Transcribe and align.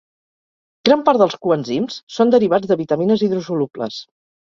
Gran 0.89 1.03
part 1.09 1.21
dels 1.23 1.37
coenzims 1.45 2.01
són 2.17 2.35
derivats 2.39 2.75
de 2.75 2.81
vitamines 2.83 3.25
hidrosolubles. 3.31 4.05